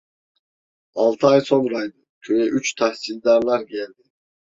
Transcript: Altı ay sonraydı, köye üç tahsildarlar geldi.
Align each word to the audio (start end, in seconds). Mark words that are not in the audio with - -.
Altı 0.95 1.27
ay 1.27 1.41
sonraydı, 1.41 1.97
köye 2.21 2.45
üç 2.45 2.73
tahsildarlar 2.73 3.61
geldi. 3.61 4.03